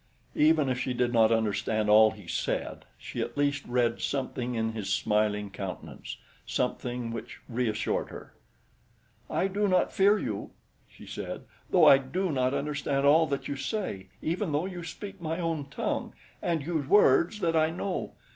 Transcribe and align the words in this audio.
Even 0.33 0.67
if 0.67 0.79
she 0.79 0.95
did 0.95 1.13
not 1.13 1.31
understand 1.31 1.87
all 1.87 2.09
he 2.09 2.25
said, 2.25 2.85
she 2.97 3.21
at 3.21 3.37
least 3.37 3.63
read 3.67 4.01
something 4.01 4.55
in 4.55 4.71
his 4.71 4.89
smiling 4.89 5.51
countenance 5.51 6.17
something 6.43 7.11
which 7.11 7.39
reassured 7.47 8.09
her. 8.09 8.33
"I 9.29 9.47
do 9.47 9.67
not 9.67 9.93
fear 9.93 10.17
you," 10.17 10.53
she 10.89 11.05
said; 11.05 11.43
"though 11.69 11.85
I 11.85 11.99
do 11.99 12.31
not 12.31 12.51
understand 12.55 13.05
all 13.05 13.27
that 13.27 13.47
you 13.47 13.55
say 13.55 14.07
even 14.23 14.53
though 14.53 14.65
you 14.65 14.83
speak 14.83 15.21
my 15.21 15.39
own 15.39 15.67
tongue 15.69 16.13
and 16.41 16.65
use 16.65 16.87
words 16.87 17.39
that 17.41 17.55
I 17.55 17.69
know. 17.69 18.13